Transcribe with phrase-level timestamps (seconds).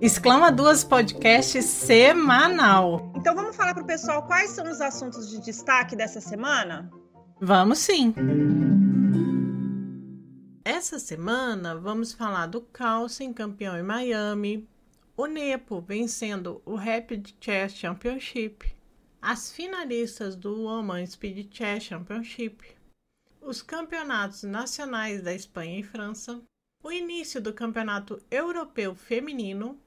[0.00, 3.10] Exclama Duas Podcast semanal.
[3.16, 6.90] Então vamos falar para o pessoal quais são os assuntos de destaque dessa semana?
[7.40, 8.14] Vamos sim.
[10.62, 14.68] Essa semana vamos falar do Carlsen campeão em Miami,
[15.16, 18.76] o Nepo vencendo o Rapid Chess Championship,
[19.22, 22.76] as finalistas do Woman Speed Chess Championship,
[23.40, 26.38] os campeonatos nacionais da Espanha e França,
[26.84, 29.80] o início do Campeonato Europeu Feminino,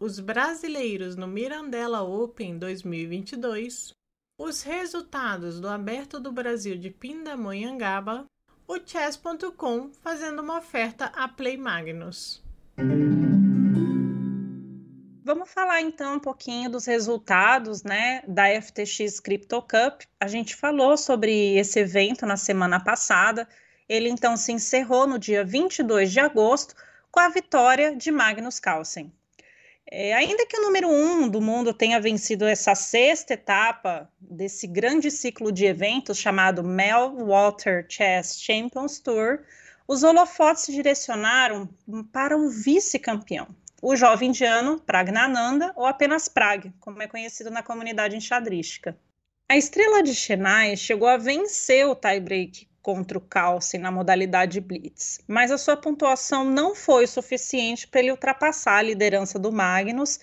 [0.00, 3.94] os brasileiros no Mirandela Open 2022,
[4.38, 8.26] os resultados do Aberto do Brasil de Pindamonhangaba,
[8.66, 12.42] o Chess.com fazendo uma oferta a Play Magnus.
[15.22, 20.02] Vamos falar então um pouquinho dos resultados, né, da FTX Crypto Cup.
[20.20, 23.48] A gente falou sobre esse evento na semana passada.
[23.88, 26.74] Ele então se encerrou no dia 22 de agosto
[27.10, 29.12] com a vitória de Magnus Carlsen.
[29.90, 35.10] É, ainda que o número um do mundo tenha vencido essa sexta etapa desse grande
[35.10, 39.40] ciclo de eventos chamado Meltwater Chess Champions Tour,
[39.86, 41.68] os holofotes se direcionaram
[42.10, 43.46] para o vice-campeão,
[43.82, 48.96] o jovem indiano Pragnananda, ou apenas Prag, como é conhecido na comunidade enxadrística.
[49.46, 55.18] A estrela de Chennai chegou a vencer o tie-break contra o Carlsen na modalidade Blitz,
[55.26, 60.20] mas a sua pontuação não foi suficiente para ele ultrapassar a liderança do Magnus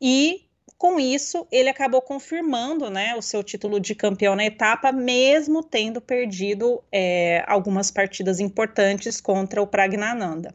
[0.00, 0.46] e
[0.78, 6.00] com isso, ele acabou confirmando né, o seu título de campeão na etapa, mesmo tendo
[6.00, 10.54] perdido é, algumas partidas importantes contra o Pragnananda.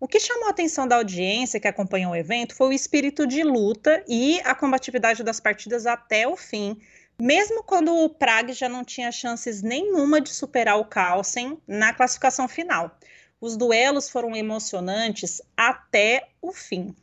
[0.00, 3.44] O que chamou a atenção da audiência que acompanhou o evento foi o espírito de
[3.44, 6.76] luta e a combatividade das partidas até o fim,
[7.20, 12.48] mesmo quando o Prague já não tinha chances nenhuma de superar o Carlsen na classificação
[12.48, 12.98] final.
[13.40, 16.94] Os duelos foram emocionantes até o fim.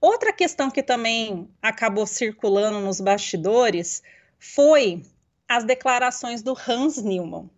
[0.00, 4.02] Outra questão que também acabou circulando nos bastidores
[4.38, 5.02] foi
[5.48, 7.48] as declarações do Hans Newman.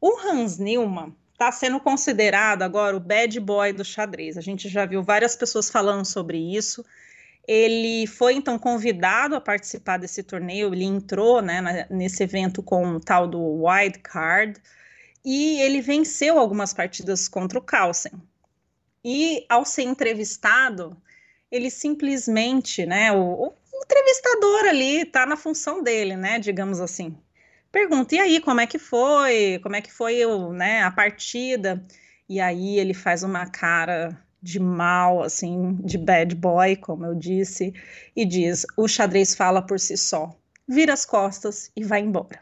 [0.00, 4.38] O Hans Newman está sendo considerado agora o bad boy do xadrez.
[4.38, 6.84] A gente já viu várias pessoas falando sobre isso.
[7.46, 13.00] Ele foi então convidado a participar desse torneio, ele entrou né, nesse evento com o
[13.00, 14.60] tal do wild card
[15.24, 18.12] e ele venceu algumas partidas contra o Carlsen.
[19.04, 20.96] E ao ser entrevistado,
[21.50, 27.16] ele simplesmente, né, o, o entrevistador ali está na função dele, né, digamos assim.
[27.72, 29.60] Pergunta, e aí, como é que foi?
[29.62, 30.20] Como é que foi
[30.52, 31.84] né, a partida?
[32.28, 37.74] E aí ele faz uma cara de mal, assim, de bad boy, como eu disse,
[38.14, 40.34] e diz: o xadrez fala por si só,
[40.66, 42.38] vira as costas e vai embora.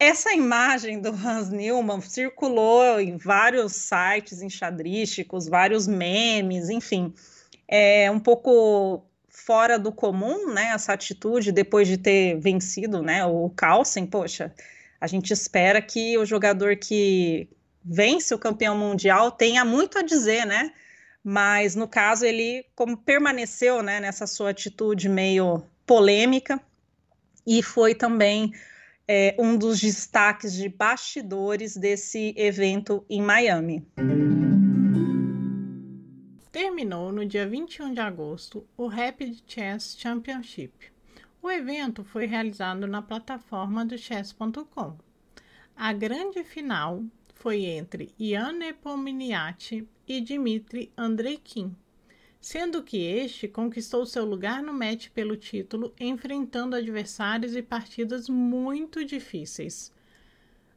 [0.00, 7.12] Essa imagem do Hans Newman circulou em vários sites enxadrísticos, vários memes, enfim,
[7.66, 13.50] é um pouco fora do comum, né, essa atitude depois de ter vencido, né, o
[13.50, 14.54] Carlsen, poxa,
[15.00, 17.48] a gente espera que o jogador que
[17.84, 20.72] vence o campeão mundial tenha muito a dizer, né,
[21.22, 26.60] mas no caso ele como permaneceu né, nessa sua atitude meio polêmica
[27.46, 28.52] e foi também
[29.06, 33.86] é, um dos destaques de bastidores desse evento em Miami.
[36.52, 40.92] Terminou no dia 21 de agosto o Rapid Chess Championship.
[41.40, 44.98] O evento foi realizado na plataforma do chess.com.
[45.76, 47.02] A grande final
[47.38, 51.74] foi entre Ian Nepomniachtchi e Dmitry Andreikin,
[52.40, 59.04] sendo que este conquistou seu lugar no match pelo título, enfrentando adversários e partidas muito
[59.04, 59.92] difíceis.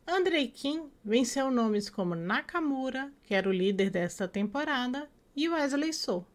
[0.06, 6.26] Andreikin venceu nomes como Nakamura, que era o líder desta temporada, e Wesley So.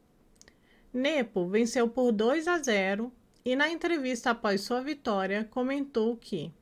[0.93, 3.13] Nepo venceu por 2 a 0
[3.45, 6.53] e na entrevista após sua vitória comentou que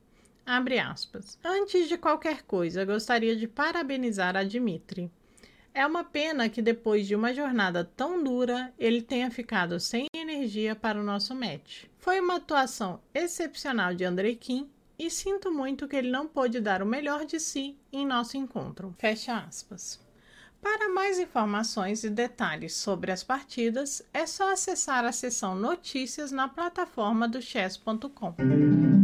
[0.47, 1.39] Abre aspas.
[1.43, 5.11] Antes de qualquer coisa, gostaria de parabenizar a Dimitri.
[5.73, 10.77] É uma pena que depois de uma jornada tão dura, ele tenha ficado sem energia
[10.77, 11.87] para o nosso match.
[11.99, 16.81] Foi uma atuação excepcional de Andrei Kim e sinto muito que ele não pôde dar
[16.81, 18.95] o melhor de si em nosso encontro.
[18.99, 19.99] Fecha aspas.
[20.63, 26.49] Para mais informações e detalhes sobre as partidas, é só acessar a seção Notícias na
[26.49, 29.04] plataforma do chess.com.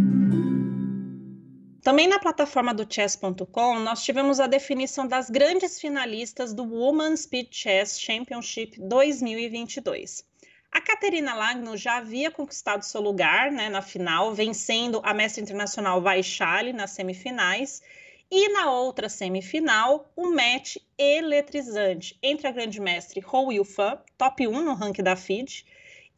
[1.83, 7.49] Também na plataforma do chess.com, nós tivemos a definição das grandes finalistas do Women's Speed
[7.51, 10.23] Chess Championship 2022.
[10.71, 16.03] A Caterina Lagno já havia conquistado seu lugar né, na final, vencendo a mestre internacional
[16.03, 17.83] Vaishali nas semifinais
[18.31, 24.63] e na outra semifinal, um match eletrizante entre a grande mestre Hou Yufan, top 1
[24.63, 25.65] no ranking da FIDE,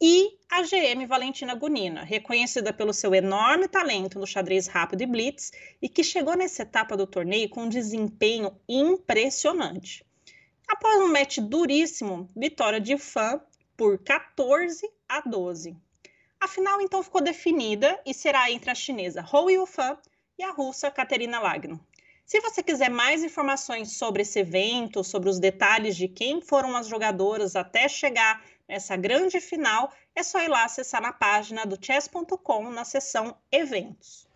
[0.05, 5.53] e a GM Valentina Gunina, reconhecida pelo seu enorme talento no xadrez rápido e blitz
[5.81, 10.05] e que chegou nessa etapa do torneio com um desempenho impressionante.
[10.67, 13.39] Após um match duríssimo, vitória de Fan
[13.77, 15.73] por 14 a 12.
[16.37, 19.97] A final então ficou definida e será entre a chinesa Hou Yufan
[20.37, 21.79] e a russa Katerina Lagno.
[22.25, 26.87] Se você quiser mais informações sobre esse evento, sobre os detalhes de quem foram as
[26.87, 32.69] jogadoras até chegar nessa grande final, é só ir lá acessar na página do chess.com
[32.69, 34.27] na seção Eventos.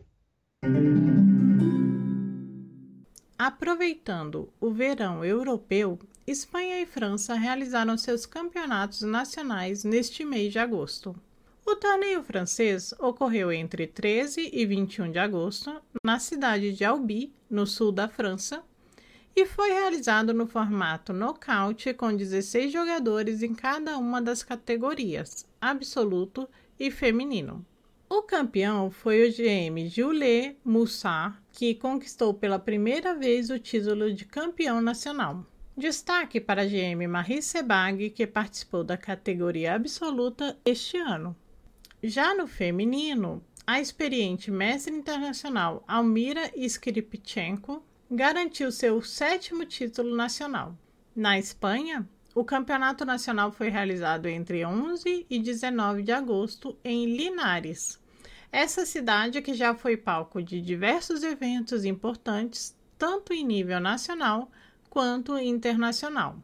[3.38, 11.15] Aproveitando o verão europeu, Espanha e França realizaram seus campeonatos nacionais neste mês de agosto.
[11.63, 17.68] O torneio francês ocorreu entre 13 e 21 de agosto na cidade de Albi, no
[17.68, 18.63] sul da França,
[19.39, 26.50] e foi realizado no formato nocaute com 16 jogadores em cada uma das categorias, absoluto
[26.80, 27.63] e feminino.
[28.10, 34.25] O campeão foi o GM Jules Moussard, que conquistou pela primeira vez o título de
[34.25, 35.45] campeão nacional.
[35.78, 41.36] Destaque para a GM Marie Sebag, que participou da categoria absoluta este ano.
[42.01, 50.77] Já no feminino, a experiente mestre internacional Almira Skripchenko garantiu seu sétimo título nacional.
[51.15, 58.00] Na Espanha, o campeonato nacional foi realizado entre 11 e 19 de agosto em Linares.
[58.51, 64.50] Essa cidade que já foi palco de diversos eventos importantes, tanto em nível nacional
[64.89, 66.38] quanto internacional.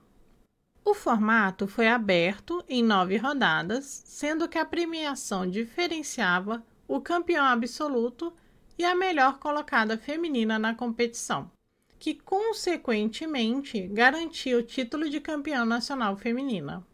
[0.84, 8.34] O formato foi aberto em nove rodadas, sendo que a premiação diferenciava o campeão absoluto
[8.78, 11.50] e a melhor colocada feminina na competição,
[12.04, 16.86] que consequentemente garantia o título de campeã nacional feminina.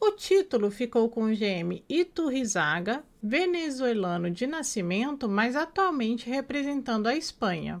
[0.00, 7.80] O título ficou com o GM Iturrizaga, venezuelano de nascimento, mas atualmente representando a Espanha.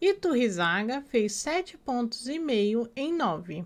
[0.00, 3.64] Iturrizaga fez sete pontos e meio em nove.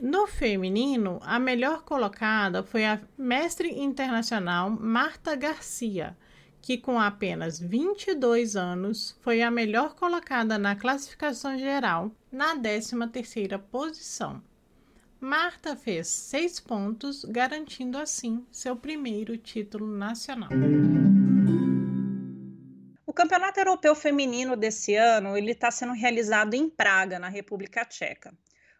[0.00, 6.16] No feminino, a melhor colocada foi a mestre internacional Marta Garcia,
[6.62, 14.40] que com apenas 22 anos foi a melhor colocada na classificação geral, na 13ª posição.
[15.20, 20.50] Marta fez seis pontos, garantindo assim seu primeiro título nacional.
[23.04, 28.32] O Campeonato Europeu Feminino desse ano ele está sendo realizado em Praga, na República Tcheca.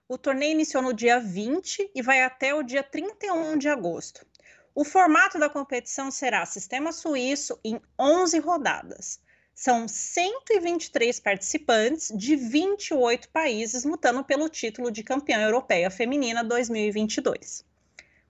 [0.09, 4.25] O torneio iniciou no dia 20 e vai até o dia 31 de agosto.
[4.75, 9.21] O formato da competição será sistema suíço em 11 rodadas.
[9.55, 17.67] São 123 participantes de 28 países lutando pelo título de campeã europeia feminina 2022.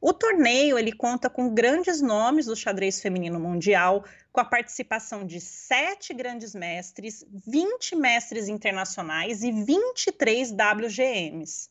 [0.00, 5.40] O torneio ele conta com grandes nomes do xadrez feminino mundial, com a participação de
[5.40, 11.70] sete grandes mestres, 20 mestres internacionais e 23 WGMs.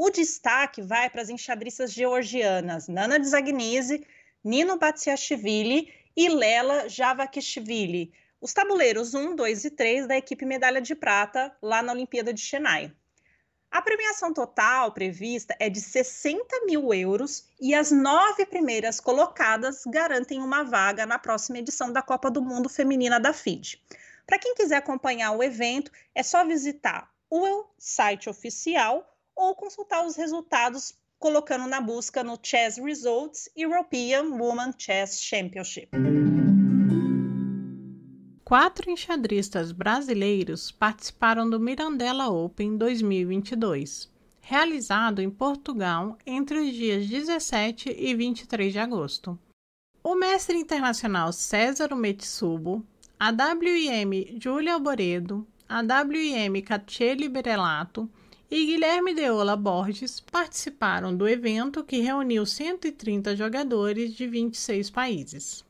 [0.00, 4.06] O destaque vai para as enxadristas georgianas Nana Dzagnise,
[4.44, 10.94] Nino Batsiashvili e Lela Javakishvili, os tabuleiros 1, 2 e 3 da equipe medalha de
[10.94, 12.94] prata lá na Olimpíada de Chennai.
[13.72, 20.40] A premiação total prevista é de 60 mil euros e as nove primeiras colocadas garantem
[20.40, 23.82] uma vaga na próxima edição da Copa do Mundo Feminina da FIDE.
[24.24, 29.04] Para quem quiser acompanhar o evento, é só visitar o site oficial
[29.38, 35.90] ou consultar os resultados colocando na busca no Chess Results European Women Chess Championship.
[38.44, 47.90] Quatro enxadristas brasileiros participaram do Mirandela Open 2022, realizado em Portugal entre os dias 17
[47.96, 49.38] e 23 de agosto.
[50.02, 52.84] O mestre internacional César Metsubo,
[53.20, 58.10] a WIM Júlia Alboredo, a WIM Catiele Berelato
[58.50, 65.64] e Guilherme Deola Borges participaram do evento que reuniu 130 jogadores de 26 países.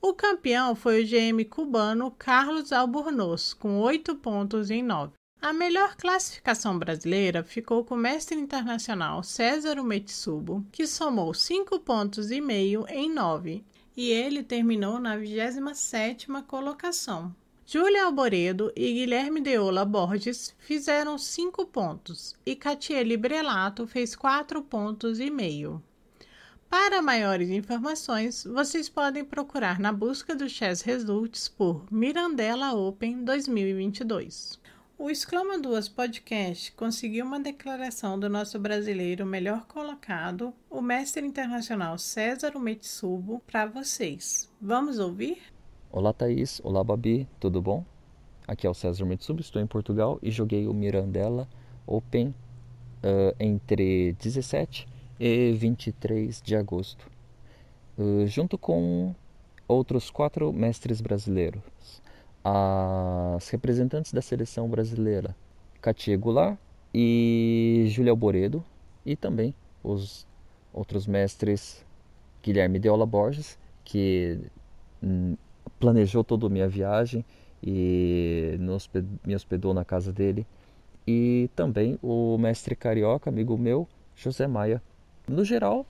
[0.00, 5.12] O campeão foi o GM cubano Carlos Albornoz, com 8 pontos em 9.
[5.40, 12.30] A melhor classificação brasileira ficou com o mestre internacional César Umetsubo, que somou 5 pontos
[12.30, 13.64] e meio em 9,
[13.96, 17.34] e ele terminou na 27ª colocação.
[17.64, 25.20] Júlia Alboredo e Guilherme Deola Borges fizeram 5 pontos e Catiele Brelato fez 4 pontos
[25.20, 25.82] e meio.
[26.68, 34.58] Para maiores informações, vocês podem procurar na busca do Chess Results por Mirandela Open 2022.
[34.98, 41.98] O Exclama Duas Podcast conseguiu uma declaração do nosso brasileiro melhor colocado, o mestre internacional
[41.98, 44.50] César Umetsubo, para vocês.
[44.60, 45.51] Vamos ouvir?
[45.94, 47.84] Olá Thaís, olá Babi, tudo bom?
[48.48, 51.46] Aqui é o César Umetsubo, estou em Portugal e joguei o Mirandela
[51.86, 54.88] Open uh, entre 17
[55.20, 57.10] e 23 de agosto,
[57.98, 59.14] uh, junto com
[59.68, 61.60] outros quatro mestres brasileiros.
[62.42, 65.36] As representantes da seleção brasileira,
[65.82, 66.56] Katia Goulart
[66.94, 68.64] e Júlia Alboredo,
[69.04, 70.26] e também os
[70.72, 71.84] outros mestres
[72.42, 74.40] Guilherme Deola Borges, que
[75.02, 75.36] hum,
[75.78, 77.24] planejou toda a minha viagem
[77.62, 78.58] e
[79.24, 80.46] me hospedou na casa dele,
[81.06, 84.82] e também o mestre carioca, amigo meu, José Maia.
[85.28, 85.86] No geral,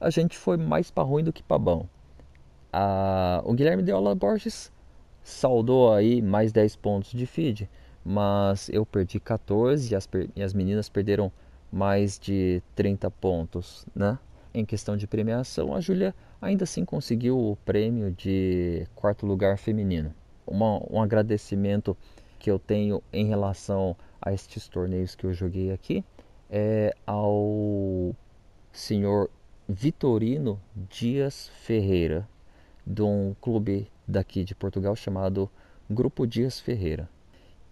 [0.00, 1.86] a gente foi mais para ruim do que para bom.
[2.72, 4.70] A, o Guilherme Deola Borges
[5.22, 7.68] saudou aí mais 10 pontos de feed,
[8.04, 11.32] mas eu perdi 14 e as, e as meninas perderam
[11.72, 14.18] mais de 30 pontos, né?
[14.54, 20.14] Em questão de premiação, a Júlia ainda assim conseguiu o prêmio de quarto lugar feminino.
[20.46, 21.96] Uma, um agradecimento
[22.38, 26.04] que eu tenho em relação a estes torneios que eu joguei aqui
[26.50, 28.14] é ao
[28.72, 29.30] senhor
[29.68, 32.28] Vitorino Dias Ferreira,
[32.86, 35.50] de um clube daqui de Portugal chamado
[35.90, 37.08] Grupo Dias Ferreira.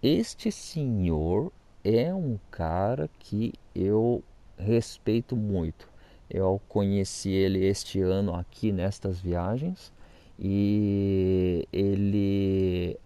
[0.03, 1.53] Este senhor
[1.83, 4.23] é um cara que eu
[4.57, 5.87] respeito muito.
[6.29, 9.91] Eu conheci ele este ano aqui nestas viagens
[10.39, 12.97] e ele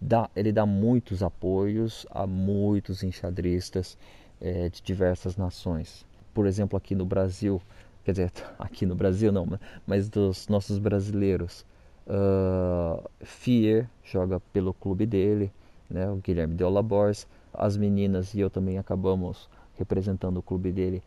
[0.00, 3.96] dá, ele dá muitos apoios a muitos enxadristas
[4.40, 6.04] é, de diversas nações.
[6.34, 7.62] Por exemplo, aqui no Brasil,
[8.04, 9.46] quer dizer, aqui no Brasil não,
[9.86, 11.64] mas dos nossos brasileiros,
[12.08, 15.50] Uh, Fier joga pelo clube dele,
[15.90, 16.08] né?
[16.08, 17.26] o Guilherme de Olabors.
[17.52, 21.02] As meninas e eu também acabamos representando o clube dele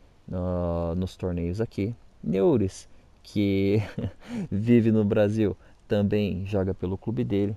[0.95, 1.95] nos torneios aqui.
[2.24, 2.88] Neures,
[3.24, 3.81] que
[4.51, 5.55] vive no Brasil,
[5.88, 7.55] também joga pelo clube dele.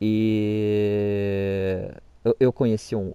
[0.00, 1.90] E
[2.24, 3.12] eu, eu conheci um,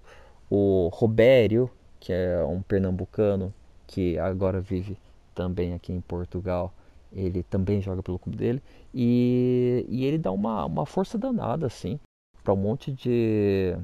[0.49, 3.53] o Robério, que é um pernambucano
[3.85, 4.97] que agora vive
[5.33, 6.73] também aqui em Portugal
[7.11, 8.61] ele também joga pelo clube dele
[8.93, 11.99] e, e ele dá uma, uma força danada assim
[12.43, 13.75] para um monte de,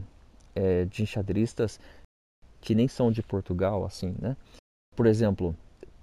[0.54, 1.80] é, de enxadristas
[2.62, 4.38] que nem são de Portugal assim né
[4.96, 5.56] por exemplo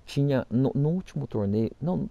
[0.04, 2.08] tinha no, no, último torneio não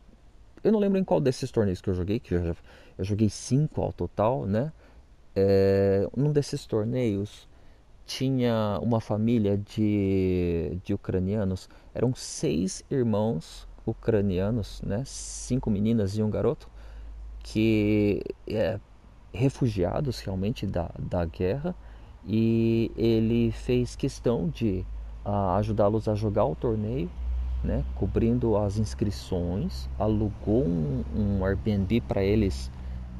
[0.63, 2.55] eu não lembro em qual desses torneios que eu joguei que eu, já,
[2.97, 4.71] eu joguei cinco ao total né?
[5.33, 7.47] É, num desses torneios
[8.05, 16.29] tinha uma família de, de ucranianos eram seis irmãos ucranianos, né, cinco meninas e um
[16.29, 16.69] garoto,
[17.43, 18.79] que é
[19.33, 21.73] refugiados realmente da, da guerra
[22.25, 24.85] e ele fez questão de
[25.25, 27.09] uh, ajudá-los a jogar o torneio,
[27.63, 32.71] né, cobrindo as inscrições, alugou um, um Airbnb para eles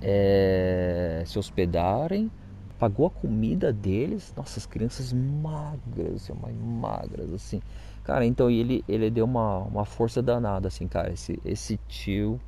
[0.01, 2.31] é, se hospedarem,
[2.79, 6.31] pagou a comida deles, nossas crianças magras,
[6.79, 7.61] magras assim,
[8.03, 11.13] Cara, então ele, ele deu uma, uma força danada, assim, cara.
[11.13, 12.41] Esse, esse tio,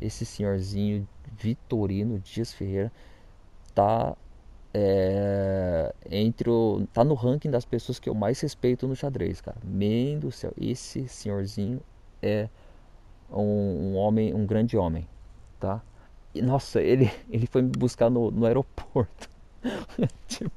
[0.00, 2.92] esse senhorzinho Vitorino Dias Ferreira,
[3.74, 4.16] tá
[4.72, 9.56] é, entre o, tá no ranking das pessoas que eu mais respeito no xadrez, cara.
[9.64, 11.80] Meu do céu, esse senhorzinho
[12.22, 12.48] é
[13.30, 15.06] um, um homem, um grande homem,
[15.58, 15.82] tá?
[16.34, 19.28] E, nossa, ele, ele foi me buscar no, no aeroporto.
[20.28, 20.52] tipo,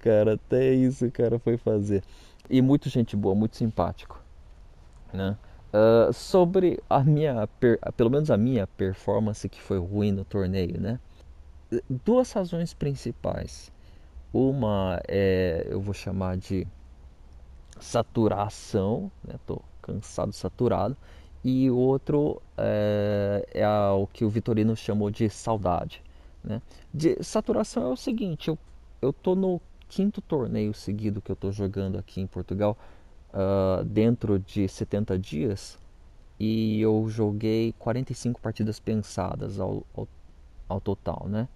[0.00, 2.02] cara, até isso o cara foi fazer
[2.48, 4.22] e muito gente boa, muito simpático,
[5.12, 5.36] né?
[5.68, 7.46] Uh, sobre a minha,
[7.96, 10.98] pelo menos a minha performance que foi ruim no torneio, né?
[12.04, 13.70] Duas razões principais.
[14.32, 16.66] Uma é, eu vou chamar de
[17.80, 19.34] saturação, né?
[19.46, 20.96] Tô cansado, saturado.
[21.44, 26.02] E outro é, é o que o Vitorino chamou de saudade,
[26.42, 26.60] né?
[26.92, 28.58] De saturação é o seguinte, eu,
[29.00, 32.76] eu tô no quinto torneio seguido que eu estou jogando aqui em Portugal
[33.32, 35.78] uh, dentro de 70 dias
[36.38, 40.08] e eu joguei 45 partidas pensadas ao, ao,
[40.68, 41.48] ao, total, né?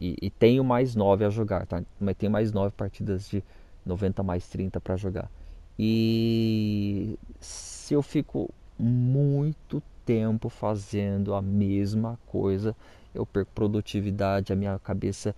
[0.00, 1.82] E, e, tenho mais 9 a jogar, tá?
[1.98, 3.42] Mas tenho mais 9 partidas de
[3.84, 5.30] 90 mais 30 para jogar.
[5.78, 12.76] E se eu fico muito tempo fazendo a mesma coisa,
[13.14, 15.34] eu perco produtividade, a minha cabeça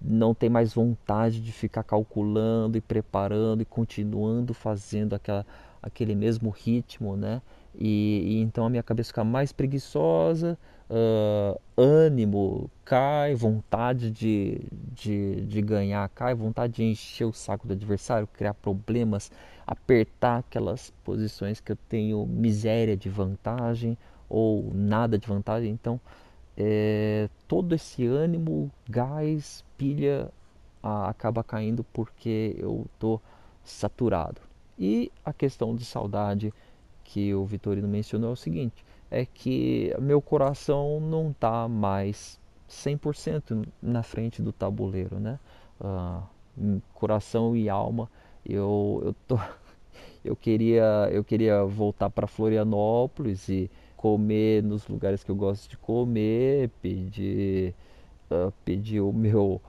[0.00, 5.44] não tem mais vontade de ficar calculando e preparando e continuando fazendo aquela,
[5.82, 7.42] aquele mesmo ritmo, né?
[7.78, 10.58] E, e então a minha cabeça fica mais preguiçosa,
[10.90, 14.60] uh, ânimo cai, vontade de,
[14.92, 19.30] de, de ganhar cai, vontade de encher o saco do adversário, criar problemas,
[19.66, 23.96] apertar aquelas posições que eu tenho miséria de vantagem
[24.28, 25.70] ou nada de vantagem.
[25.70, 26.00] Então,
[26.56, 30.30] é, todo esse ânimo, gás, pilha
[30.82, 33.22] a, acaba caindo porque eu estou
[33.64, 34.40] saturado.
[34.78, 36.52] E a questão de saudade
[37.04, 42.38] que o Vitorino mencionou é o seguinte: é que meu coração não está mais
[42.68, 45.38] 100% na frente do tabuleiro, né?
[45.80, 48.08] Uh, coração e alma,
[48.46, 49.38] eu, eu, tô,
[50.24, 55.76] eu, queria, eu queria voltar para Florianópolis e comer nos lugares que eu gosto de
[55.76, 57.74] comer, pedir,
[58.30, 59.60] uh, pedir o meu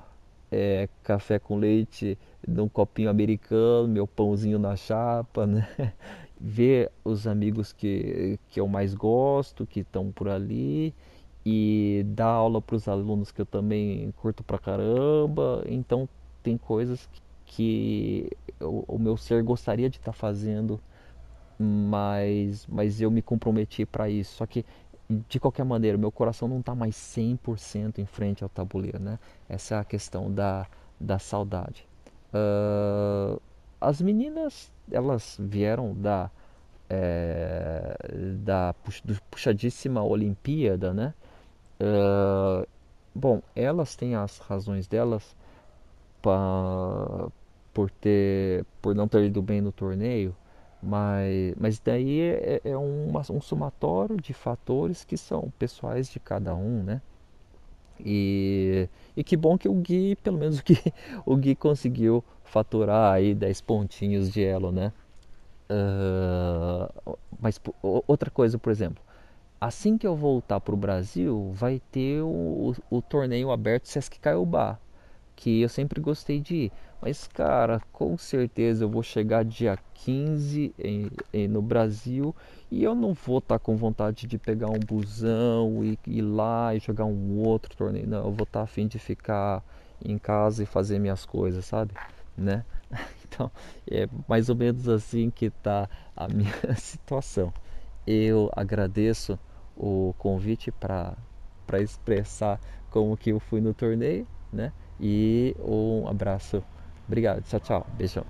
[0.52, 2.18] é, café com leite
[2.48, 5.68] num copinho americano, meu pãozinho na chapa, né?
[6.42, 10.94] Ver os amigos que, que eu mais gosto, que estão por ali,
[11.46, 15.64] e dar aula para os alunos que eu também curto pra caramba.
[15.68, 16.10] Então,
[16.44, 17.10] tem coisas
[17.46, 18.30] que,
[18.60, 20.80] o, o meu ser gostaria de estar tá fazendo
[21.62, 24.36] mas, mas eu me comprometi para isso.
[24.38, 24.66] Só que,
[25.30, 29.20] de qualquer maneira, meu coração não está mais 100% em frente ao tabuleiro, né?
[29.48, 30.66] Essa é a questão da,
[31.00, 31.88] da saudade.
[32.34, 33.40] Uh,
[33.82, 36.30] as meninas, elas vieram da,
[36.90, 37.98] é,
[38.44, 38.76] da
[39.32, 41.14] puxadíssima Olimpíada, né?
[41.82, 42.68] Uh,
[43.14, 45.36] bom, elas têm as razões delas
[46.22, 47.28] pra,
[47.74, 50.36] por ter por não ter ido bem no torneio
[50.82, 56.56] mas, mas daí é, é um, um somatório de fatores que são pessoais de cada
[56.56, 57.02] um, né?
[58.06, 60.78] E, e que bom que o Gui, pelo menos o Gui,
[61.26, 64.92] o Gui conseguiu faturar aí 10 pontinhos de elo, né?
[65.70, 69.02] Uh, mas outra coisa, por exemplo,
[69.60, 74.20] assim que eu voltar para o Brasil, vai ter o, o, o torneio aberto Sesc
[74.20, 74.78] Caiobá,
[75.42, 76.72] que eu sempre gostei de ir.
[77.02, 82.36] Mas, cara, com certeza eu vou chegar dia 15 em, em, no Brasil
[82.70, 86.76] e eu não vou estar tá com vontade de pegar um busão e ir lá
[86.76, 88.08] e jogar um outro torneio.
[88.08, 89.64] Não, eu vou estar tá afim de ficar
[90.06, 91.96] em casa e fazer minhas coisas, sabe?
[92.38, 92.64] Né?
[93.34, 93.50] Então,
[93.90, 97.54] é mais ou menos assim que está a minha situação.
[98.06, 99.40] Eu agradeço
[99.78, 101.16] o convite para
[101.80, 104.72] expressar como que eu fui no torneio, né?
[105.00, 106.64] E um abraço
[107.12, 107.88] Obrigado, tchau, tchau.
[107.98, 108.26] Beijão.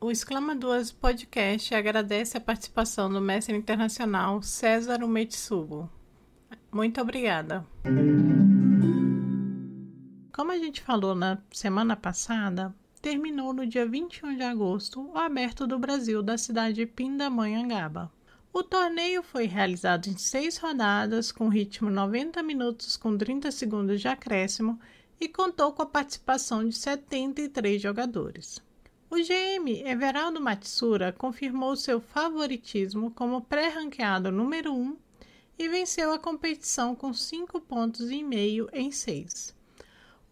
[0.00, 5.90] O Exclama Duas Podcast agradece a participação do mestre internacional César Umetsubo.
[6.70, 7.66] Muito obrigada.
[10.32, 15.66] Como a gente falou na semana passada, terminou no dia 21 de agosto o Aberto
[15.66, 18.12] do Brasil da cidade de Pindamonhangaba.
[18.52, 24.06] O torneio foi realizado em seis rodadas, com ritmo 90 minutos com 30 segundos de
[24.06, 24.78] acréscimo
[25.20, 28.62] e contou com a participação de 73 jogadores.
[29.10, 34.96] O GM Everaldo Matsura confirmou seu favoritismo como pré-ranqueado número 1
[35.58, 39.54] e venceu a competição com 5 pontos e meio em 6.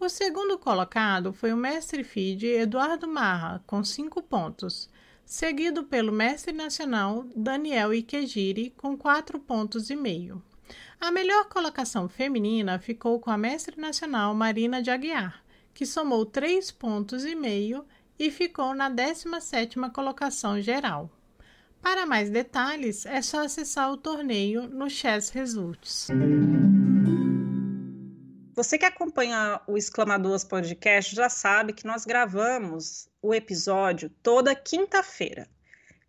[0.01, 4.89] O segundo colocado foi o mestre FIDE Eduardo Marra, com 5 pontos,
[5.27, 10.41] seguido pelo mestre nacional Daniel Ikejiri, com 4 pontos e meio.
[11.01, 16.73] A melhor colocação feminina ficou com a mestre nacional Marina de Aguiar, que somou 3
[16.73, 17.87] pontos e meio
[18.19, 21.09] e ficou na 17ª colocação geral.
[21.81, 26.09] Para mais detalhes, é só acessar o torneio no Chess Results.
[28.57, 35.49] Você que acompanha o Exclamadoras Podcast já sabe que nós gravamos o episódio toda quinta-feira.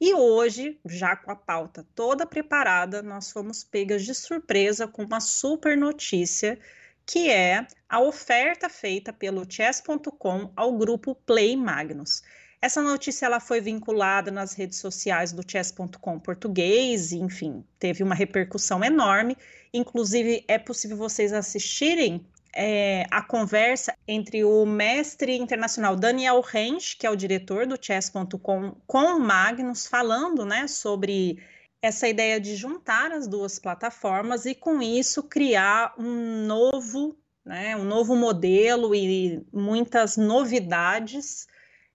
[0.02, 5.20] E hoje, já com a pauta toda preparada, nós fomos pegas de surpresa com uma
[5.20, 6.58] super notícia,
[7.06, 12.22] que é a oferta feita pelo chess.com ao grupo Play Magnus.
[12.62, 18.84] Essa notícia ela foi vinculada nas redes sociais do chess.com português, enfim, teve uma repercussão
[18.84, 19.36] enorme.
[19.74, 27.06] Inclusive, é possível vocês assistirem é, a conversa entre o mestre internacional Daniel Rensch, que
[27.06, 31.42] é o diretor do chess.com, com o Magnus, falando né, sobre
[31.82, 37.18] essa ideia de juntar as duas plataformas e, com isso, criar um novo
[37.50, 37.76] né?
[37.76, 41.48] Um novo modelo e muitas novidades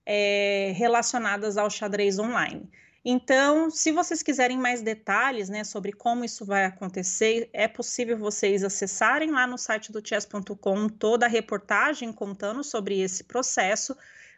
[0.05, 2.69] é, relacionadas ao xadrez online.
[3.05, 8.65] Então, se vocês quiserem mais detalhes né, sobre como isso vai acontecer, é possível vocês
[8.65, 13.95] acessarem lá no site do chess.com toda a reportagem contando sobre esse processo,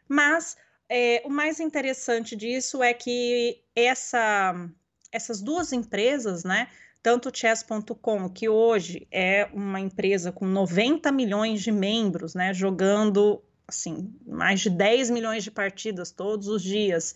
[0.09, 0.57] mas
[0.88, 4.68] é, o mais interessante disso é que essa,
[5.12, 6.68] essas duas empresas, né,
[7.00, 14.12] tanto chess.com, que hoje é uma empresa com 90 milhões de membros, né, jogando assim,
[14.26, 17.14] mais de 10 milhões de partidas todos os dias,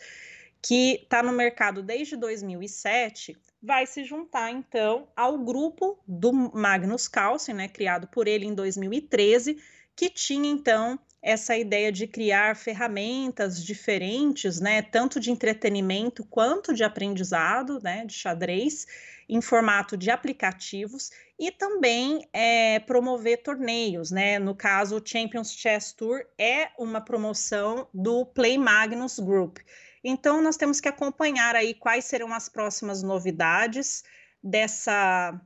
[0.62, 7.54] que está no mercado desde 2007, vai se juntar então ao grupo do Magnus Carlsen,
[7.54, 9.58] né, criado por ele em 2013,
[9.94, 16.82] que tinha então essa ideia de criar ferramentas diferentes, né, tanto de entretenimento quanto de
[16.82, 18.86] aprendizado, né, de xadrez,
[19.28, 24.40] em formato de aplicativos e também é, promover torneios, né?
[24.40, 29.58] No caso, o Champions Chess Tour é uma promoção do Play Magnus Group.
[30.02, 34.02] Então, nós temos que acompanhar aí quais serão as próximas novidades
[34.42, 35.38] dessa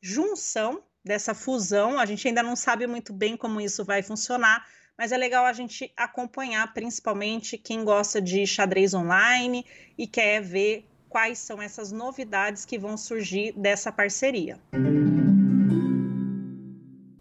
[0.00, 1.98] junção, dessa fusão.
[1.98, 5.52] A gente ainda não sabe muito bem como isso vai funcionar, mas é legal a
[5.52, 9.66] gente acompanhar, principalmente quem gosta de xadrez online
[9.98, 14.58] e quer ver quais são essas novidades que vão surgir dessa parceria.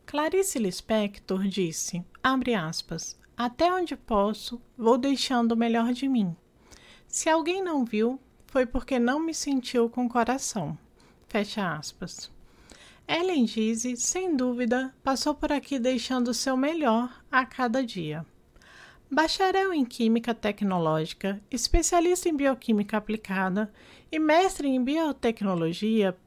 [0.06, 6.36] Clarice Lispector disse, abre aspas, até onde posso, vou deixando o melhor de mim.
[7.12, 10.78] Se alguém não viu, foi porque não me sentiu com coração.
[11.28, 12.32] Fecha aspas.
[13.06, 18.26] Ellen Gize, sem dúvida, passou por aqui deixando o seu melhor a cada dia.
[19.12, 23.70] Bacharel em Química Tecnológica, especialista em Bioquímica Aplicada
[24.10, 26.18] e mestre em Biotecnologia,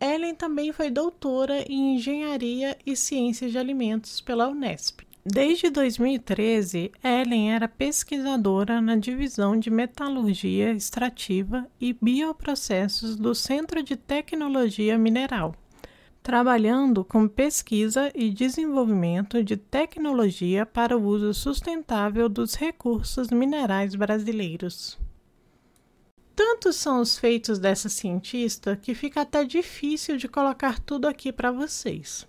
[0.00, 5.02] Ellen também foi doutora em Engenharia e Ciências de Alimentos pela Unesp.
[5.26, 13.96] Desde 2013, Ellen era pesquisadora na divisão de Metalurgia Extrativa e Bioprocessos do Centro de
[13.96, 15.54] Tecnologia Mineral
[16.24, 24.98] trabalhando com pesquisa e desenvolvimento de tecnologia para o uso sustentável dos recursos minerais brasileiros.
[26.34, 31.52] Tantos são os feitos dessa cientista que fica até difícil de colocar tudo aqui para
[31.52, 32.26] vocês.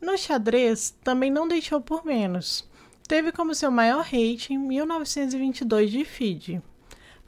[0.00, 2.68] No xadrez, também não deixou por menos.
[3.08, 6.62] Teve como seu maior rating 1922 de FIDE,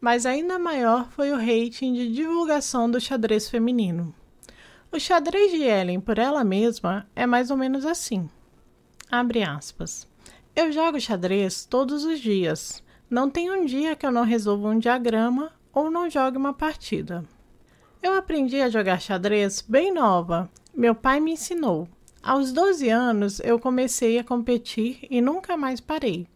[0.00, 4.14] mas ainda maior foi o rating de divulgação do xadrez feminino.
[4.92, 8.28] O xadrez de Ellen por ela mesma é mais ou menos assim.
[9.10, 10.06] Abre aspas.
[10.54, 12.82] Eu jogo xadrez todos os dias.
[13.08, 17.24] Não tem um dia que eu não resolva um diagrama ou não jogue uma partida.
[18.02, 20.50] Eu aprendi a jogar xadrez bem nova.
[20.74, 21.88] Meu pai me ensinou.
[22.22, 26.26] Aos 12 anos eu comecei a competir e nunca mais parei.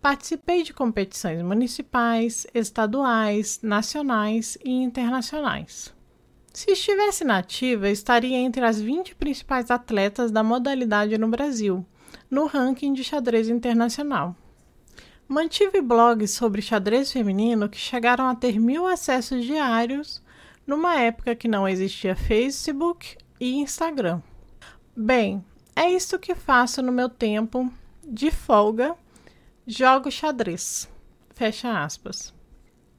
[0.00, 5.92] Participei de competições municipais, estaduais, nacionais e internacionais.
[6.50, 11.84] Se estivesse nativa, estaria entre as 20 principais atletas da modalidade no Brasil,
[12.30, 14.34] no ranking de xadrez internacional.
[15.28, 20.22] Mantive blogs sobre xadrez feminino que chegaram a ter mil acessos diários
[20.66, 24.22] numa época que não existia Facebook e Instagram.
[25.00, 25.44] Bem,
[25.76, 27.72] é isto que faço no meu tempo
[28.04, 28.96] de folga.
[29.64, 30.88] Jogo xadrez.
[31.36, 32.34] Fecha aspas.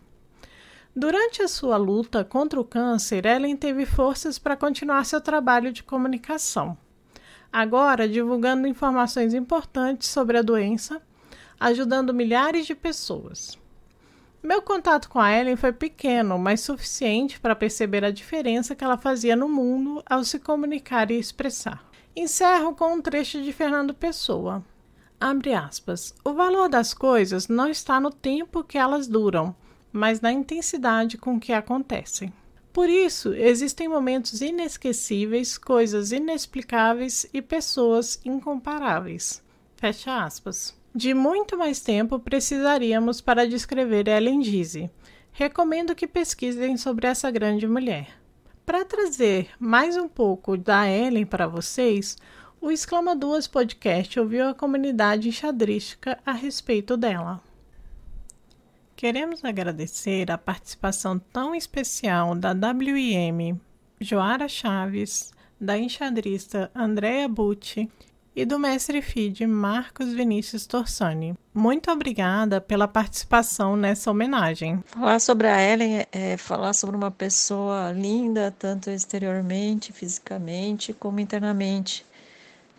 [0.96, 5.82] Durante a sua luta contra o câncer, Ellen teve forças para continuar seu trabalho de
[5.82, 6.74] comunicação.
[7.52, 11.02] Agora, divulgando informações importantes sobre a doença,
[11.58, 13.58] ajudando milhares de pessoas.
[14.42, 18.96] Meu contato com a Ellen foi pequeno, mas suficiente para perceber a diferença que ela
[18.96, 21.84] fazia no mundo ao se comunicar e expressar.
[22.14, 24.64] Encerro com um trecho de Fernando Pessoa.
[25.20, 26.14] Abre aspas.
[26.24, 29.54] O valor das coisas não está no tempo que elas duram,
[29.92, 32.32] mas na intensidade com que acontecem.
[32.72, 39.42] Por isso, existem momentos inesquecíveis, coisas inexplicáveis e pessoas incomparáveis.
[39.76, 40.78] Fecha aspas.
[40.98, 44.90] De muito mais tempo precisaríamos para descrever Ellen Gize,
[45.30, 48.08] Recomendo que pesquisem sobre essa grande mulher.
[48.66, 52.16] Para trazer mais um pouco da Ellen para vocês,
[52.60, 57.40] o Exclama Duas Podcast ouviu a comunidade xadrística a respeito dela.
[58.96, 63.60] Queremos agradecer a participação tão especial da WIM
[64.00, 67.88] Joara Chaves, da enxadrista Andrea Bucci
[68.38, 71.34] e do mestre FID Marcos Vinícius Torsani.
[71.52, 74.80] Muito obrigada pela participação nessa homenagem.
[74.86, 82.06] Falar sobre a Ellen é falar sobre uma pessoa linda, tanto exteriormente, fisicamente, como internamente.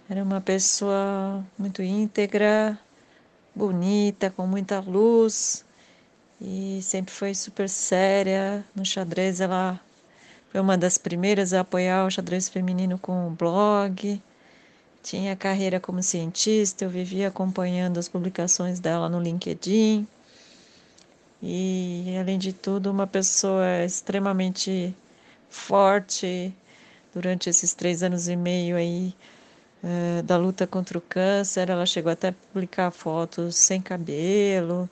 [0.09, 2.79] Era uma pessoa muito íntegra,
[3.53, 5.65] bonita, com muita luz
[6.39, 8.63] e sempre foi super séria.
[8.73, 9.77] No xadrez, ela
[10.53, 14.21] foi uma das primeiras a apoiar o xadrez feminino com o blog
[15.03, 20.07] tinha carreira como cientista, eu vivia acompanhando as publicações dela no LinkedIn.
[21.41, 24.93] E, além de tudo, uma pessoa extremamente
[25.49, 26.53] forte
[27.13, 29.13] durante esses três anos e meio aí
[29.83, 31.69] uh, da luta contra o câncer.
[31.69, 34.89] Ela chegou até a publicar fotos sem cabelo.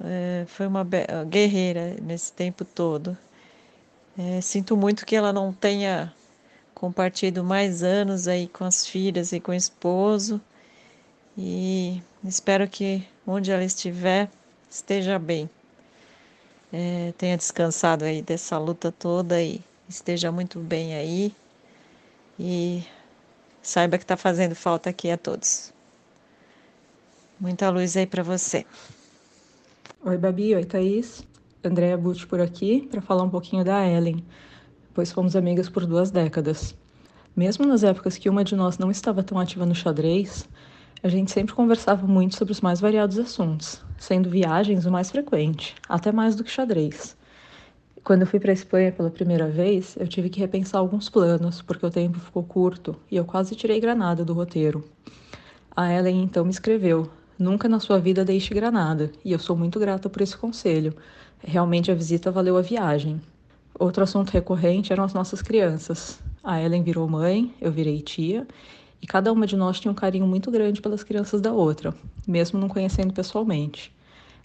[0.00, 0.86] Uh, foi uma
[1.28, 3.16] guerreira nesse tempo todo.
[4.16, 6.12] Uh, sinto muito que ela não tenha
[6.82, 10.40] compartilho mais anos aí com as filhas e com o esposo.
[11.38, 14.28] E espero que onde ela estiver
[14.68, 15.48] esteja bem.
[16.72, 21.32] É, tenha descansado aí dessa luta toda e esteja muito bem aí.
[22.36, 22.82] E
[23.62, 25.72] saiba que está fazendo falta aqui a todos.
[27.38, 28.66] Muita luz aí para você.
[30.04, 30.56] Oi, Babi.
[30.56, 31.22] Oi, Thaís.
[31.62, 34.24] Andréa Butch por aqui para falar um pouquinho da Ellen
[34.94, 36.74] pois fomos amigas por duas décadas.
[37.34, 40.48] Mesmo nas épocas que uma de nós não estava tão ativa no xadrez,
[41.02, 45.74] a gente sempre conversava muito sobre os mais variados assuntos, sendo viagens o mais frequente,
[45.88, 47.16] até mais do que xadrez.
[48.04, 51.62] Quando eu fui para a Espanha pela primeira vez, eu tive que repensar alguns planos,
[51.62, 54.84] porque o tempo ficou curto e eu quase tirei Granada do roteiro.
[55.74, 59.80] A Ellen então me escreveu: Nunca na sua vida deixe Granada, e eu sou muito
[59.80, 60.94] grata por esse conselho.
[61.38, 63.20] Realmente a visita valeu a viagem.
[63.78, 66.20] Outro assunto recorrente eram as nossas crianças.
[66.42, 68.46] A Ellen virou mãe, eu virei tia,
[69.00, 71.94] e cada uma de nós tinha um carinho muito grande pelas crianças da outra,
[72.26, 73.92] mesmo não conhecendo pessoalmente.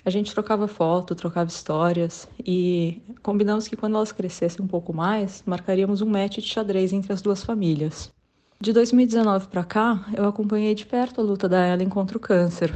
[0.06, 5.44] A gente trocava foto, trocava histórias e combinamos que quando elas crescessem um pouco mais,
[5.46, 8.12] marcaríamos um match de xadrez entre as duas famílias.
[8.60, 12.74] De 2019 para cá, eu acompanhei de perto a luta da Ellen contra o câncer.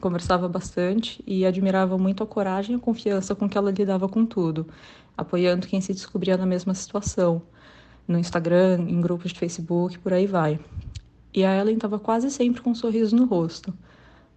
[0.00, 4.26] Conversava bastante e admirava muito a coragem e a confiança com que ela lidava com
[4.26, 4.66] tudo,
[5.16, 7.42] apoiando quem se descobria na mesma situação,
[8.06, 10.58] no Instagram, em grupos de Facebook, por aí vai.
[11.32, 13.74] E a Ellen estava quase sempre com um sorriso no rosto,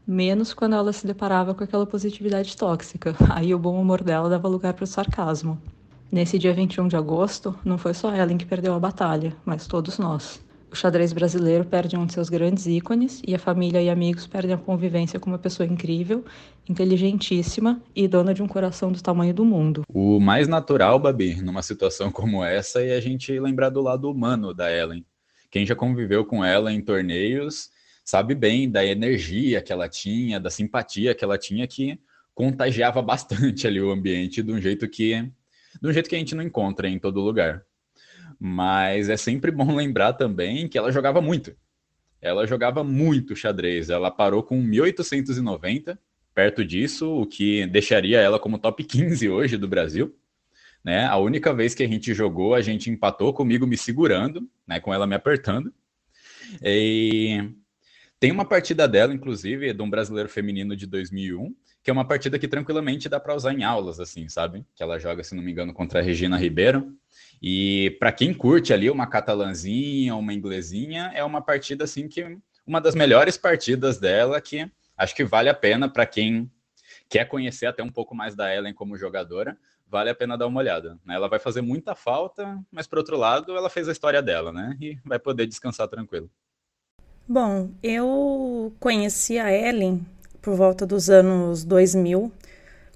[0.05, 3.15] menos quando ela se deparava com aquela positividade tóxica.
[3.29, 5.61] Aí o bom humor dela dava lugar para o sarcasmo.
[6.09, 9.99] Nesse dia 21 de agosto, não foi só Ellen que perdeu a batalha, mas todos
[9.99, 10.41] nós.
[10.69, 14.53] O xadrez brasileiro perde um de seus grandes ícones e a família e amigos perdem
[14.53, 16.25] a convivência com uma pessoa incrível,
[16.67, 19.84] inteligentíssima e dona de um coração do tamanho do mundo.
[19.88, 24.53] O mais natural, Babi, numa situação como essa é a gente lembrar do lado humano
[24.53, 25.06] da Ellen.
[25.49, 27.69] Quem já conviveu com ela em torneios
[28.03, 31.97] sabe bem da energia que ela tinha, da simpatia que ela tinha que
[32.36, 35.32] contagiava bastante ali o ambiente de um jeito que
[35.82, 37.63] de um jeito que a gente não encontra em todo lugar.
[38.39, 41.56] Mas é sempre bom lembrar também que ela jogava muito.
[42.21, 43.89] Ela jogava muito xadrez.
[43.89, 46.00] Ela parou com 1890,
[46.34, 50.15] perto disso, o que deixaria ela como top 15 hoje do Brasil.
[50.84, 51.06] Né?
[51.06, 54.80] A única vez que a gente jogou, a gente empatou comigo me segurando, né?
[54.80, 55.73] com ela me apertando.
[56.63, 57.52] E
[58.19, 62.39] tem uma partida dela, inclusive, de um brasileiro feminino de 2001, que é uma partida
[62.39, 64.65] que tranquilamente dá para usar em aulas, assim, sabe?
[64.76, 66.96] Que ela joga, se não me engano, contra a Regina Ribeiro.
[67.41, 72.82] E para quem curte ali uma catalãzinha, uma inglesinha, é uma partida assim que uma
[72.82, 76.51] das melhores partidas dela que acho que vale a pena para quem
[77.10, 80.60] quer conhecer até um pouco mais da Ellen como jogadora, vale a pena dar uma
[80.60, 80.99] olhada.
[81.06, 81.15] Né?
[81.15, 84.75] Ela vai fazer muita falta, mas por outro lado, ela fez a história dela, né?
[84.82, 86.30] E vai poder descansar tranquilo.
[87.27, 90.06] Bom, eu conheci a Ellen
[90.41, 92.32] por volta dos anos 2000,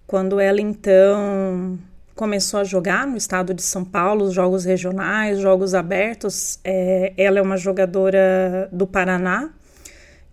[0.07, 1.77] quando ela então
[2.21, 6.59] começou a jogar no estado de São Paulo, jogos regionais, jogos abertos.
[6.63, 9.49] É, ela é uma jogadora do Paraná,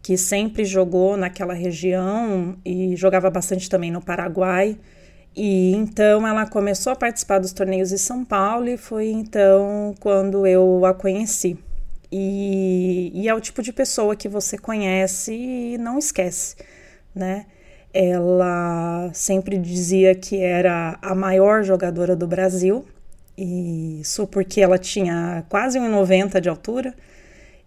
[0.03, 4.77] que sempre jogou naquela região e jogava bastante também no Paraguai.
[5.35, 10.47] E então ela começou a participar dos torneios de São Paulo e foi então quando
[10.47, 11.57] eu a conheci.
[12.13, 16.55] E, e é o tipo de pessoa que você conhece e não esquece,
[17.15, 17.47] né?
[17.93, 22.85] Ela sempre dizia que era a maior jogadora do Brasil,
[23.37, 26.95] e isso porque ela tinha quase 1,90 de altura,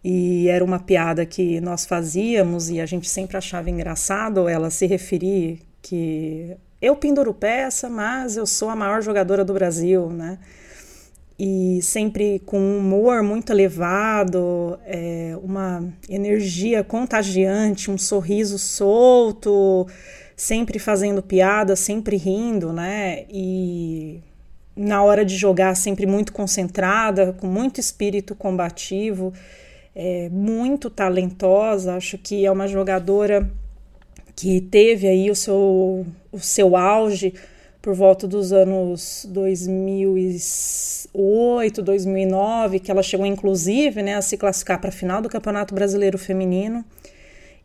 [0.04, 4.88] e era uma piada que nós fazíamos e a gente sempre achava engraçado ela se
[4.88, 10.40] referir que eu penduro peça, mas eu sou a maior jogadora do Brasil, né?
[11.44, 19.88] E sempre com um humor muito elevado, é, uma energia contagiante, um sorriso solto,
[20.36, 23.26] sempre fazendo piada, sempre rindo, né?
[23.28, 24.20] E
[24.76, 29.34] na hora de jogar, sempre muito concentrada, com muito espírito combativo,
[29.96, 31.96] é, muito talentosa.
[31.96, 33.50] Acho que é uma jogadora
[34.36, 37.34] que teve aí o seu, o seu auge
[37.82, 44.90] por volta dos anos 2008, 2009, que ela chegou inclusive né, a se classificar para
[44.90, 46.86] a final do Campeonato Brasileiro Feminino.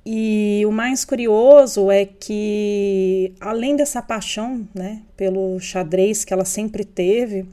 [0.08, 6.84] E o mais curioso é que, além dessa paixão né, pelo xadrez que ela sempre
[6.84, 7.44] teve,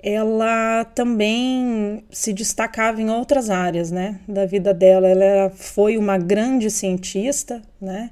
[0.00, 5.08] ela também se destacava em outras áreas né, da vida dela.
[5.08, 8.10] Ela foi uma grande cientista né,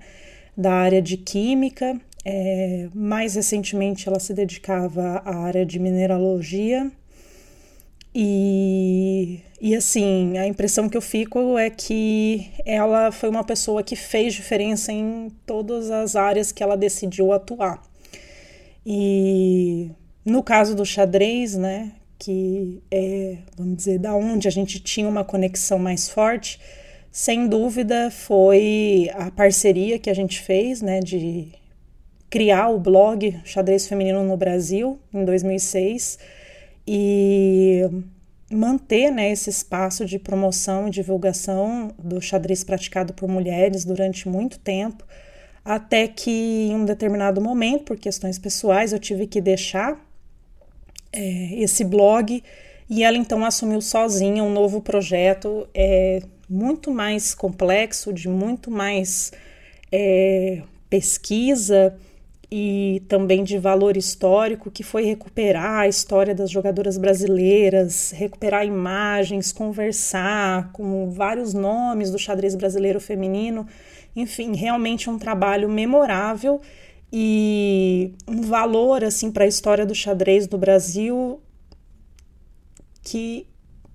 [0.57, 2.01] da área de química.
[2.29, 6.91] É, mais recentemente, ela se dedicava à área de mineralogia
[8.13, 13.95] e, e assim, a impressão que eu fico é que ela foi uma pessoa que
[13.95, 17.81] fez diferença em todas as áreas que ela decidiu atuar.
[18.85, 19.93] E
[20.25, 25.23] no caso do xadrez, né, que é, vamos dizer, da onde a gente tinha uma
[25.23, 26.59] conexão mais forte,
[27.13, 31.53] sem dúvida foi a parceria que a gente fez, né, de
[32.29, 36.19] criar o blog Xadrez Feminino no Brasil em 2006
[36.87, 37.83] e
[38.51, 44.59] manter né, esse espaço de promoção e divulgação do xadrez praticado por mulheres durante muito
[44.59, 45.05] tempo,
[45.65, 50.01] até que em um determinado momento, por questões pessoais, eu tive que deixar
[51.13, 52.43] é, esse blog
[52.89, 59.33] e ela então assumiu sozinha um novo projeto é, muito mais complexo, de muito mais
[59.91, 61.99] é, pesquisa
[62.51, 69.53] e também de valor histórico, que foi recuperar a história das jogadoras brasileiras, recuperar imagens,
[69.53, 73.67] conversar com vários nomes do xadrez brasileiro feminino.
[74.15, 76.61] Enfim, realmente um trabalho memorável
[77.13, 81.41] e um valor assim para a história do xadrez do Brasil
[83.03, 83.47] que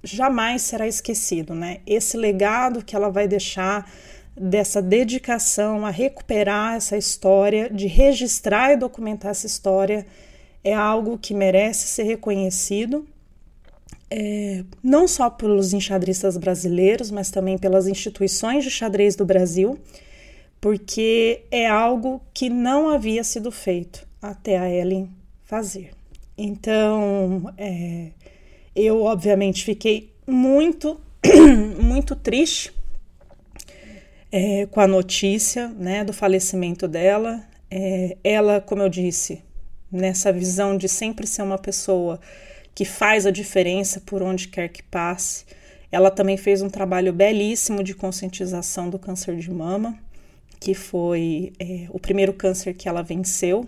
[0.04, 1.80] jamais será esquecido, né?
[1.86, 3.90] Esse legado que ela vai deixar
[4.36, 10.06] dessa dedicação a recuperar essa história, de registrar e documentar essa história,
[10.64, 13.06] é algo que merece ser reconhecido,
[14.10, 19.80] é, não só pelos enxadristas brasileiros, mas também pelas instituições de xadrez do Brasil,
[20.60, 25.10] porque é algo que não havia sido feito até a Ellen
[25.44, 25.92] fazer.
[26.38, 28.10] Então, é,
[28.76, 31.00] eu obviamente fiquei muito,
[31.82, 32.72] muito triste
[34.32, 37.44] é, com a notícia né, do falecimento dela.
[37.70, 39.42] É, ela, como eu disse,
[39.92, 42.20] nessa visão de sempre ser uma pessoa
[42.74, 45.46] que faz a diferença por onde quer que passe.
[45.92, 49.98] Ela também fez um trabalho belíssimo de conscientização do câncer de mama,
[50.60, 53.68] que foi é, o primeiro câncer que ela venceu,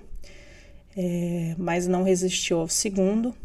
[0.96, 3.36] é, mas não resistiu ao segundo.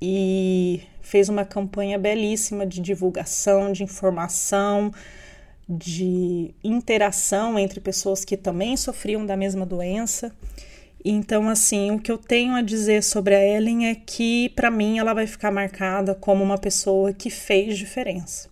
[0.00, 4.92] E fez uma campanha belíssima de divulgação, de informação,
[5.68, 10.32] de interação entre pessoas que também sofriam da mesma doença.
[11.04, 14.98] Então, assim, o que eu tenho a dizer sobre a Ellen é que, para mim,
[14.98, 18.48] ela vai ficar marcada como uma pessoa que fez diferença.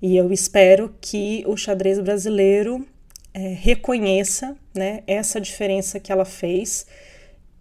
[0.00, 2.86] E eu espero que o xadrez brasileiro
[3.34, 6.86] é, reconheça né, essa diferença que ela fez,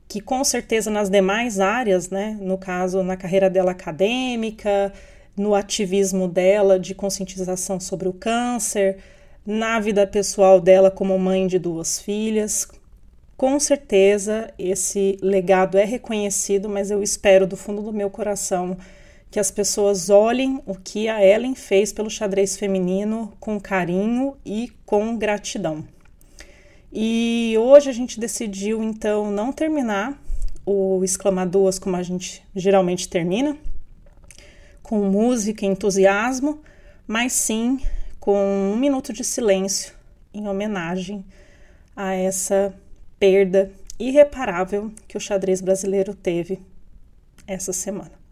[0.07, 4.93] que com certeza nas demais áreas, né, no caso, na carreira dela acadêmica,
[5.35, 8.97] no ativismo dela de conscientização sobre o câncer,
[9.45, 12.67] na vida pessoal dela como mãe de duas filhas.
[13.37, 18.77] Com certeza esse legado é reconhecido, mas eu espero do fundo do meu coração
[19.29, 24.71] que as pessoas olhem o que a Ellen fez pelo xadrez feminino com carinho e
[24.85, 25.85] com gratidão.
[26.93, 30.17] E hoje a gente decidiu então não terminar
[30.65, 33.57] o exclama duas como a gente geralmente termina,
[34.85, 36.61] com música e entusiasmo,
[37.07, 37.79] mas sim
[38.19, 39.93] com um minuto de silêncio
[40.33, 41.25] em homenagem
[41.95, 42.73] a essa
[43.19, 46.59] perda irreparável que o xadrez brasileiro teve
[47.47, 48.24] essa semana.